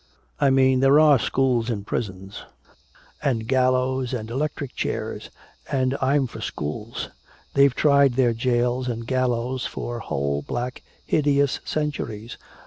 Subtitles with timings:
[0.39, 2.41] "I mean there are schools and prisons!
[3.21, 5.29] And gallows and electric chairs!
[5.71, 7.09] And I'm for schools!
[7.53, 12.39] They've tried their jails and gallows for whole black hideous centuries!